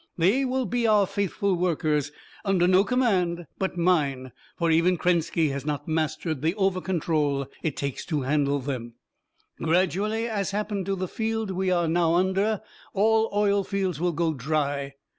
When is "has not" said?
5.51-5.87